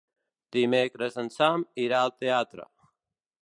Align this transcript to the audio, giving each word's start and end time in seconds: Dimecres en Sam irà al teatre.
Dimecres 0.55 1.19
en 1.25 1.29
Sam 1.37 1.67
irà 1.85 1.99
al 2.07 2.17
teatre. 2.25 2.67